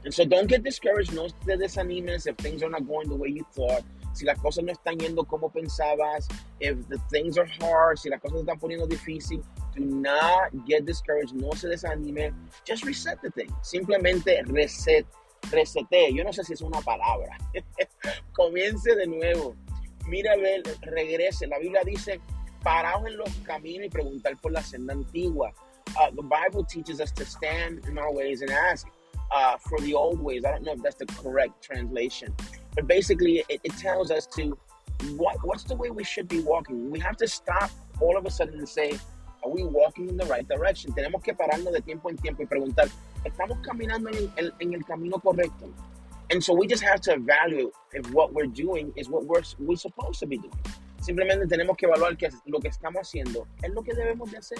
And 0.03 0.13
so 0.13 0.25
don't 0.25 0.47
get 0.47 0.63
discouraged. 0.63 1.13
No 1.13 1.27
te 1.27 1.55
desanimes 1.55 2.27
if 2.27 2.35
things 2.37 2.61
are 2.61 2.69
not 2.69 2.85
going 2.87 3.07
the 3.07 3.15
way 3.15 3.29
you 3.29 3.45
thought. 3.53 3.83
Si 4.13 4.25
las 4.25 4.39
cosas 4.39 4.63
no 4.63 4.71
están 4.71 4.97
yendo 4.97 5.25
como 5.25 5.49
pensabas, 5.49 6.27
if 6.59 6.77
the 6.87 6.97
things 7.09 7.37
are 7.37 7.49
hard, 7.59 7.97
si 7.97 8.09
las 8.09 8.21
cosas 8.21 8.39
están 8.39 8.59
poniendo 8.59 8.87
difícil, 8.87 9.43
do 9.75 9.83
not 9.83 10.51
get 10.67 10.85
discouraged, 10.85 11.33
no 11.33 11.51
se 11.53 11.67
desanime, 11.67 12.33
just 12.65 12.85
reset 12.85 13.19
the 13.21 13.31
thing, 13.31 13.49
simplemente 13.61 14.43
reset, 14.45 15.05
resete, 15.51 16.13
yo 16.13 16.23
no 16.23 16.31
sé 16.31 16.43
si 16.43 16.53
es 16.53 16.61
una 16.61 16.81
palabra, 16.81 17.37
comience 18.33 18.95
de 18.95 19.07
nuevo, 19.07 19.55
mira 20.07 20.35
ver, 20.37 20.63
regrese, 20.81 21.47
la 21.47 21.59
Biblia 21.59 21.81
dice, 21.83 22.19
paraos 22.63 23.05
en 23.05 23.17
los 23.17 23.29
caminos 23.45 23.87
y 23.87 23.89
preguntar 23.89 24.39
por 24.41 24.51
la 24.51 24.63
senda 24.63 24.93
antigua. 24.93 25.53
Uh, 25.99 26.09
the 26.15 26.23
Bible 26.23 26.63
teaches 26.63 26.99
us 26.99 27.11
to 27.11 27.25
stand 27.25 27.85
in 27.87 27.99
our 27.99 28.11
ways 28.11 28.41
and 28.41 28.49
ask 28.49 28.87
uh, 29.31 29.57
for 29.57 29.79
the 29.81 29.93
old 29.93 30.19
ways. 30.19 30.43
I 30.45 30.51
don't 30.51 30.63
know 30.63 30.73
if 30.73 30.81
that's 30.81 30.95
the 30.95 31.05
correct 31.05 31.61
translation. 31.61 32.33
But 32.75 32.87
basically, 32.87 33.43
it, 33.49 33.61
it 33.63 33.77
tells 33.77 34.11
us 34.11 34.25
to 34.37 34.57
what 35.15 35.35
what's 35.43 35.63
the 35.63 35.75
way 35.75 35.89
we 35.89 36.03
should 36.03 36.27
be 36.27 36.41
walking. 36.41 36.89
We 36.89 36.99
have 36.99 37.17
to 37.17 37.27
stop 37.27 37.69
all 37.99 38.17
of 38.17 38.25
a 38.25 38.31
sudden 38.31 38.59
and 38.59 38.67
say, 38.67 38.97
are 39.43 39.49
we 39.49 39.63
walking 39.63 40.09
in 40.09 40.17
the 40.17 40.25
right 40.25 40.47
direction? 40.47 40.93
Tenemos 40.93 41.23
que 41.23 41.33
pararnos 41.33 41.73
de 41.73 41.81
tiempo 41.81 42.09
en 42.09 42.17
tiempo 42.17 42.43
y 42.43 42.45
preguntar, 42.45 42.89
¿estamos 43.25 43.59
caminando 43.61 44.09
en 44.09 44.31
el, 44.37 44.53
en 44.59 44.73
el 44.73 44.83
camino 44.83 45.17
correcto? 45.19 45.71
And 46.31 46.43
so 46.43 46.53
we 46.53 46.67
just 46.67 46.83
have 46.83 47.01
to 47.01 47.13
evaluate 47.13 47.73
if 47.93 48.09
what 48.11 48.33
we're 48.33 48.47
doing 48.47 48.93
is 48.95 49.09
what 49.09 49.25
we're, 49.25 49.43
we're 49.59 49.75
supposed 49.75 50.19
to 50.19 50.25
be 50.25 50.37
doing. 50.37 50.53
Simplemente 51.01 51.47
tenemos 51.47 51.77
que 51.77 51.85
evaluar 51.85 52.17
que 52.17 52.29
lo 52.47 52.59
que 52.59 52.69
estamos 52.69 53.01
haciendo 53.01 53.45
es 53.61 53.71
lo 53.71 53.83
que 53.83 53.93
debemos 53.93 54.31
de 54.31 54.37
hacer. 54.37 54.59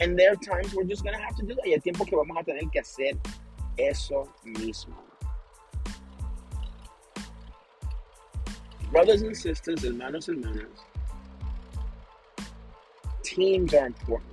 And 0.00 0.18
there 0.18 0.32
are 0.32 0.36
times 0.36 0.74
we're 0.74 0.84
just 0.84 1.02
going 1.02 1.16
to 1.16 1.22
have 1.22 1.34
to 1.36 1.42
do 1.42 1.54
that. 1.54 1.66
Y 1.66 1.72
hay 1.72 1.80
tiempo 1.80 2.04
que 2.04 2.16
vamos 2.16 2.36
a 2.38 2.44
tener 2.44 2.70
que 2.70 2.80
hacer 2.80 3.18
eso 3.78 4.28
mismo. 4.44 4.94
Brothers 8.92 9.22
and 9.22 9.36
sisters, 9.36 9.84
hermanos, 9.84 10.28
and 10.28 10.44
hermanas, 10.44 10.80
teams 13.22 13.72
are 13.72 13.86
important. 13.86 14.32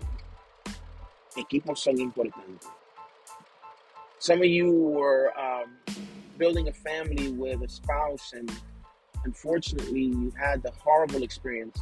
Equipos 1.37 1.77
son 1.77 1.97
importantes. 1.97 2.65
Some 4.17 4.39
of 4.39 4.47
you 4.47 4.71
were 4.71 5.31
um, 5.39 5.77
building 6.39 6.69
a 6.69 6.73
family 6.73 7.31
with 7.31 7.61
a 7.61 7.69
spouse, 7.69 8.33
and 8.33 8.51
unfortunately, 9.25 10.01
you 10.01 10.33
had 10.35 10.63
the 10.63 10.71
horrible 10.71 11.21
experience 11.21 11.79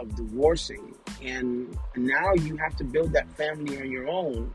of 0.00 0.16
divorcing, 0.16 0.96
and 1.22 1.78
now 1.96 2.34
you 2.34 2.56
have 2.56 2.74
to 2.74 2.82
build 2.82 3.12
that 3.12 3.30
family 3.36 3.80
on 3.80 3.88
your 3.88 4.08
own, 4.08 4.52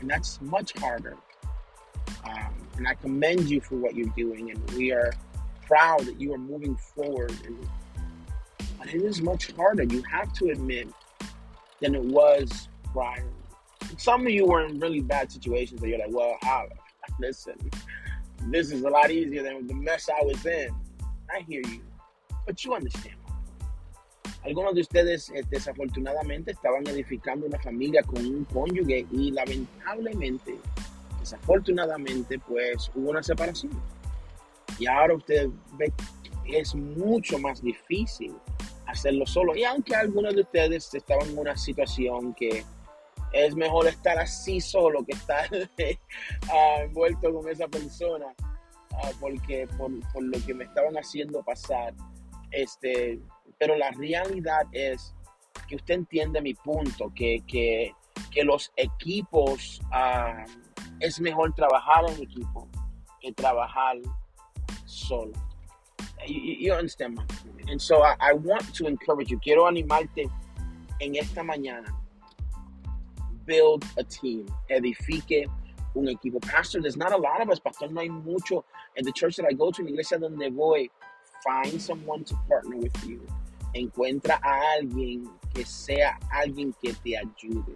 and 0.00 0.10
that's 0.10 0.40
much 0.40 0.76
harder. 0.80 1.16
Um, 2.24 2.52
and 2.76 2.88
I 2.88 2.94
commend 2.94 3.48
you 3.48 3.60
for 3.60 3.76
what 3.76 3.94
you're 3.94 4.12
doing, 4.16 4.50
and 4.50 4.70
we 4.72 4.90
are 4.90 5.12
proud 5.72 6.00
that 6.00 6.20
you 6.20 6.34
are 6.34 6.38
moving 6.38 6.76
forward. 6.76 7.32
And, 7.46 7.56
but 8.78 8.88
it 8.88 9.02
is 9.02 9.22
much 9.22 9.52
harder, 9.52 9.84
you 9.84 10.02
have 10.02 10.30
to 10.34 10.50
admit, 10.50 10.88
than 11.80 11.94
it 11.94 12.04
was 12.04 12.68
prior. 12.92 13.24
Some 13.96 14.26
of 14.26 14.32
you 14.32 14.44
were 14.44 14.66
in 14.66 14.78
really 14.80 15.00
bad 15.00 15.32
situations 15.32 15.80
that 15.80 15.88
you're 15.88 15.98
like, 15.98 16.10
well, 16.10 16.36
I, 16.42 16.66
listen, 17.18 17.54
this 18.50 18.70
is 18.70 18.82
a 18.82 18.90
lot 18.90 19.10
easier 19.10 19.42
than 19.42 19.66
the 19.66 19.72
mess 19.72 20.10
I 20.10 20.22
was 20.22 20.44
in. 20.44 20.68
I 21.34 21.40
hear 21.48 21.62
you, 21.62 21.80
but 22.46 22.62
you 22.64 22.74
understand. 22.74 23.16
Algunos 24.44 24.74
de 24.74 24.82
ustedes 24.82 25.30
eh, 25.30 25.42
desafortunadamente 25.48 26.50
estaban 26.50 26.86
edificando 26.86 27.46
una 27.46 27.58
familia 27.60 28.02
con 28.02 28.26
un 28.26 28.44
cónyuge 28.44 29.06
y 29.10 29.30
lamentablemente, 29.30 30.58
desafortunadamente, 31.20 32.38
pues 32.40 32.90
hubo 32.94 33.10
una 33.10 33.22
separación. 33.22 33.72
Y 34.78 34.86
ahora 34.86 35.14
usted 35.14 35.48
ve 35.74 35.92
que 36.44 36.58
es 36.58 36.74
mucho 36.74 37.38
más 37.38 37.62
difícil 37.62 38.34
hacerlo 38.86 39.26
solo. 39.26 39.56
Y 39.56 39.64
aunque 39.64 39.94
algunos 39.94 40.34
de 40.34 40.42
ustedes 40.42 40.92
estaban 40.94 41.28
en 41.28 41.38
una 41.38 41.56
situación 41.56 42.34
que 42.34 42.64
es 43.32 43.54
mejor 43.54 43.86
estar 43.86 44.18
así 44.18 44.60
solo 44.60 45.04
que 45.04 45.12
estar 45.12 45.48
uh, 45.52 46.82
envuelto 46.82 47.32
con 47.32 47.48
esa 47.48 47.66
persona, 47.68 48.26
uh, 48.90 49.20
porque 49.20 49.66
por, 49.78 49.90
por, 50.12 50.22
lo 50.22 50.44
que 50.44 50.54
me 50.54 50.64
estaban 50.64 50.94
haciendo 50.96 51.42
pasar. 51.42 51.94
Este, 52.50 53.18
pero 53.58 53.76
la 53.76 53.90
realidad 53.92 54.66
es 54.72 55.14
que 55.66 55.76
usted 55.76 55.94
entiende 55.94 56.42
mi 56.42 56.54
punto, 56.54 57.10
que, 57.14 57.42
que, 57.46 57.94
que 58.30 58.44
los 58.44 58.70
equipos, 58.76 59.80
uh, 59.90 60.44
es 61.00 61.20
mejor 61.20 61.54
trabajar 61.54 62.04
en 62.10 62.22
equipo 62.22 62.68
que 63.20 63.32
trabajar 63.32 63.96
solo. 64.92 65.32
You, 66.26 66.40
you 66.40 66.72
understand 66.72 67.14
my 67.16 67.24
point. 67.24 67.70
And 67.70 67.80
so 67.80 68.02
I, 68.02 68.14
I 68.20 68.32
want 68.34 68.74
to 68.74 68.86
encourage 68.86 69.30
you. 69.30 69.38
Quiero 69.38 69.64
animarte 69.64 70.30
en 71.00 71.16
esta 71.16 71.42
mañana. 71.42 71.88
Build 73.44 73.84
a 73.98 74.04
team. 74.04 74.46
Edifique 74.70 75.46
un 75.94 76.06
equipo. 76.06 76.40
Pastor, 76.40 76.80
there's 76.80 76.96
not 76.96 77.12
a 77.12 77.16
lot 77.16 77.40
of 77.40 77.50
us. 77.50 77.58
Pastor, 77.58 77.88
no 77.88 78.00
hay 78.00 78.08
mucho. 78.08 78.64
In 78.96 79.04
the 79.04 79.12
church 79.12 79.36
that 79.36 79.46
I 79.46 79.52
go 79.52 79.70
to, 79.70 79.82
en 79.82 79.86
la 79.86 79.92
iglesia 79.92 80.18
donde 80.18 80.52
voy, 80.52 80.88
find 81.42 81.80
someone 81.80 82.24
to 82.24 82.36
partner 82.48 82.76
with 82.76 83.04
you. 83.04 83.26
Encuentra 83.74 84.38
a 84.42 84.78
alguien 84.78 85.28
que 85.54 85.64
sea 85.64 86.18
alguien 86.30 86.74
que 86.82 86.92
te 86.92 87.16
ayude. 87.16 87.74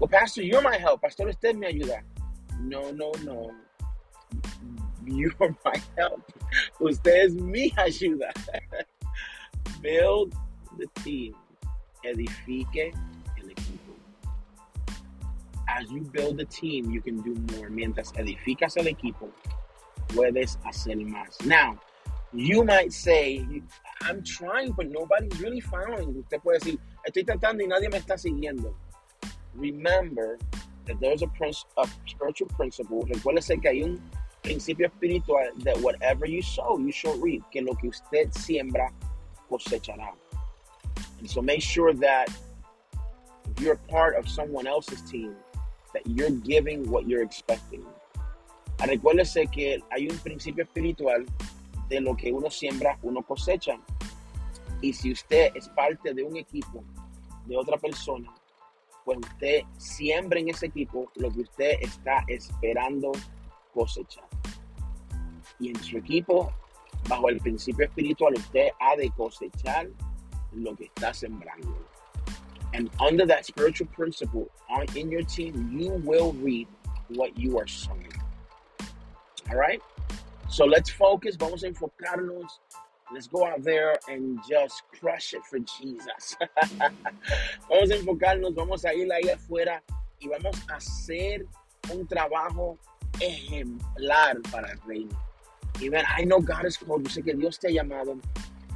Well, 0.00 0.08
Pastor, 0.08 0.42
you're 0.42 0.62
my 0.62 0.76
help. 0.76 1.02
Pastor, 1.02 1.28
usted 1.28 1.56
me 1.56 1.66
ayuda. 1.66 2.02
No, 2.60 2.90
no, 2.92 3.12
no. 3.24 3.52
You're 5.08 5.56
my 5.64 5.80
help. 5.96 6.22
Usted 6.80 7.24
es 7.24 7.32
mi 7.34 7.70
ayuda. 7.70 8.30
Build 9.80 10.34
the 10.76 10.86
team. 11.02 11.34
Edifique 12.04 12.92
el 13.38 13.48
equipo. 13.48 13.94
As 15.68 15.90
you 15.90 16.02
build 16.02 16.36
the 16.36 16.44
team, 16.44 16.90
you 16.90 17.00
can 17.00 17.20
do 17.22 17.34
more. 17.56 17.70
Mientras 17.70 18.12
edificas 18.12 18.76
el 18.76 18.86
equipo, 18.86 19.30
puedes 20.08 20.58
hacer 20.64 20.96
más. 20.96 21.44
Now, 21.46 21.78
you 22.32 22.64
might 22.64 22.92
say, 22.92 23.46
I'm 24.02 24.22
trying, 24.22 24.72
but 24.72 24.90
nobody's 24.90 25.40
really 25.40 25.60
following. 25.60 26.14
Usted 26.16 26.40
puede 26.42 26.60
decir, 26.60 26.78
estoy 27.08 27.24
tratando 27.24 27.62
y 27.62 27.66
nadie 27.66 27.90
me 27.90 27.98
está 27.98 28.18
siguiendo. 28.18 28.74
Remember 29.54 30.38
that 30.86 31.00
there's 31.00 31.22
a, 31.22 31.30
a 31.78 31.86
spiritual 32.06 32.48
principle. 32.48 33.02
Recuérdese 33.04 33.60
que 33.60 33.68
hay 33.70 33.82
un 33.82 34.00
principio 34.48 34.86
espiritual 34.86 35.50
that 35.64 35.76
whatever 35.80 36.24
you 36.26 36.40
sow, 36.40 36.78
you 36.78 36.92
shall 36.92 37.16
reap. 37.18 37.42
Que 37.52 37.60
lo 37.60 37.74
que 37.74 37.88
usted 37.88 38.32
siembra, 38.32 38.90
cosechará. 39.50 40.12
And 41.18 41.28
so 41.28 41.42
make 41.42 41.62
sure 41.62 41.92
that 41.94 42.28
if 43.50 43.60
you're 43.60 43.76
part 43.88 44.16
of 44.16 44.28
someone 44.28 44.66
else's 44.66 45.02
team, 45.02 45.34
that 45.92 46.06
you're 46.06 46.30
giving 46.30 46.90
what 46.90 47.06
you're 47.06 47.22
expecting. 47.22 47.84
Recuérdese 48.78 49.50
que 49.50 49.82
hay 49.90 50.08
un 50.08 50.18
principio 50.18 50.64
espiritual 50.64 51.26
de 51.88 52.00
lo 52.00 52.14
que 52.14 52.32
uno 52.32 52.48
siembra, 52.48 52.98
uno 53.02 53.22
cosecha. 53.22 53.78
Y 54.80 54.92
si 54.92 55.12
usted 55.12 55.50
es 55.56 55.68
parte 55.70 56.14
de 56.14 56.22
un 56.22 56.36
equipo 56.36 56.84
de 57.46 57.56
otra 57.56 57.76
persona, 57.76 58.32
pues 59.04 59.18
usted 59.18 59.62
siembra 59.78 60.38
en 60.38 60.50
ese 60.50 60.66
equipo 60.66 61.10
lo 61.16 61.30
que 61.32 61.40
usted 61.40 61.72
está 61.80 62.24
esperando 62.28 63.10
Y 65.60 65.68
en 65.70 65.82
su 65.82 65.98
equipo, 65.98 66.52
bajo 67.08 67.28
el 67.28 67.38
principio 67.38 67.86
espiritual, 67.86 68.34
usted 68.34 68.68
ha 68.80 68.96
de 68.96 69.10
cosechar 69.10 69.88
lo 70.52 70.74
que 70.76 70.90
está 70.94 71.12
sembrando. 71.12 71.74
And 72.74 72.90
under 73.00 73.26
that 73.26 73.46
spiritual 73.46 73.88
principle 73.92 74.50
on 74.68 74.86
in 74.94 75.10
your 75.10 75.22
team, 75.22 75.70
you 75.72 75.90
will 76.04 76.32
reap 76.34 76.68
what 77.08 77.36
you 77.36 77.58
are 77.58 77.66
sowing. 77.66 78.12
All 79.50 79.56
right? 79.56 79.80
So 80.48 80.64
let's 80.64 80.90
focus. 80.90 81.36
Vamos 81.36 81.62
a 81.62 81.68
enfocarnos. 81.68 82.58
Let's 83.12 83.26
go 83.26 83.46
out 83.46 83.62
there 83.62 83.96
and 84.08 84.38
just 84.48 84.82
crush 85.00 85.32
it 85.32 85.42
for 85.46 85.58
Jesus. 85.60 86.36
vamos 87.70 87.90
a 87.90 87.96
enfocarnos, 87.96 88.54
vamos 88.54 88.84
a 88.84 88.92
ir 88.92 89.10
ahí 89.10 89.30
afuera 89.30 89.82
y 90.20 90.28
vamos 90.28 90.56
a 90.68 90.76
hacer 90.76 91.46
un 91.90 92.06
trabajo 92.06 92.78
ejemplar 93.20 94.40
para 94.50 94.72
el 94.72 94.80
reino. 94.86 95.16
Y 95.80 95.88
man, 95.90 96.04
I 96.18 96.24
know 96.24 96.40
God 96.40 96.66
is 96.66 96.76
called. 96.76 97.04
Yo 97.04 97.10
sé 97.10 97.24
que 97.24 97.34
Dios 97.34 97.58
te 97.58 97.68
ha 97.68 97.70
llamado. 97.70 98.18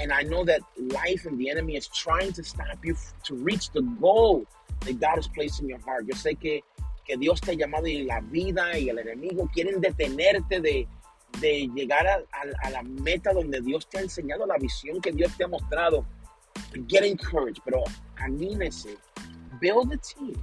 And 0.00 0.12
I 0.12 0.22
know 0.22 0.44
that 0.44 0.61
life 0.76 1.26
and 1.26 1.38
the 1.38 1.50
enemy 1.50 1.76
is 1.76 1.88
trying 1.88 2.32
to 2.32 2.42
stop 2.42 2.84
you 2.84 2.96
to 3.25 3.34
reach 3.34 3.70
the 3.70 3.82
goal 4.00 4.46
that 4.80 5.00
God 5.00 5.16
has 5.16 5.28
placed 5.28 5.61
in 5.61 5.68
your 5.68 5.80
heart. 5.80 6.06
Yo 6.06 6.14
sé 6.14 6.38
que, 6.38 6.62
que 7.06 7.16
Dios 7.16 7.40
te 7.40 7.52
ha 7.52 7.54
llamado 7.54 7.87
y 7.87 8.04
la 8.04 8.20
vida 8.20 8.78
y 8.78 8.88
el 8.88 8.99
enemigo 8.99 9.49
quieren 9.52 9.80
detenerte 9.80 10.61
de, 10.61 10.88
de 11.40 11.68
llegar 11.75 12.06
a, 12.06 12.14
a, 12.14 12.66
a, 12.66 12.70
la 12.70 12.82
meta 12.82 13.32
donde 13.32 13.61
Dios 13.61 13.88
te 13.88 13.99
ha 13.99 14.00
enseñado 14.00 14.46
la 14.46 14.56
visión 14.58 15.00
que 15.00 15.12
Dios 15.12 15.37
te 15.37 15.44
ha 15.44 15.49
mostrado. 15.49 16.04
Get 16.88 17.04
encouraged, 17.04 17.62
pero 17.64 17.84
anímese. 18.16 18.96
Build 19.61 19.92
a 19.92 19.96
team. 19.99 20.34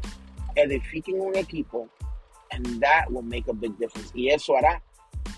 Edifiquen 0.55 1.19
un 1.19 1.35
equipo. 1.35 1.89
And 2.51 2.81
that 2.81 3.11
will 3.11 3.21
make 3.21 3.47
a 3.47 3.53
big 3.53 3.77
difference. 3.77 4.11
Y 4.13 4.29
eso 4.29 4.53
hará 4.53 4.81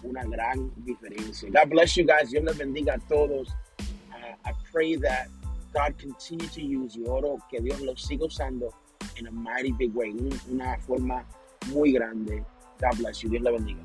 una 0.04 0.24
gran 0.24 0.72
diferencia. 0.86 1.50
God 1.52 1.70
bless 1.70 1.96
you 1.98 2.06
guys. 2.06 2.32
Dios 2.32 2.44
les 2.44 2.58
bendiga 2.58 2.96
a 2.96 3.00
todos. 3.10 3.50
Uh, 3.80 4.36
I 4.46 4.54
pray 4.72 4.96
that 4.98 5.28
God 5.74 5.98
continue 5.98 6.48
to 6.48 6.62
use 6.62 6.96
you. 6.96 7.06
Oro 7.08 7.38
que 7.50 7.60
Dios 7.62 7.82
los 7.82 8.08
siga 8.08 8.26
usando 8.26 8.72
in 9.18 9.28
a 9.28 9.32
mighty 9.32 9.72
big 9.72 9.94
way. 9.94 10.14
Una 10.50 10.78
forma 10.80 11.26
muy 11.72 11.92
grande. 11.92 12.44
God 12.80 12.98
bless 12.98 13.22
you. 13.24 13.30
Dios 13.30 13.44
les 13.44 13.54
bendiga. 13.54 13.84